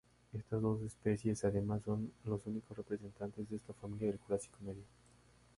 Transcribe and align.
Estas 0.33 0.59
dos 0.63 0.81
especies 0.81 1.45
además 1.45 1.83
son 1.83 2.11
los 2.25 2.43
únicos 2.47 2.75
representantes 2.75 3.47
de 3.47 3.57
esta 3.57 3.73
familia 3.73 4.07
del 4.07 4.17
Jurásico 4.17 4.57
Medio. 4.65 4.81